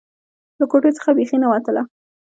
[0.59, 1.83] له کوټې څخه بيخي نه وتله.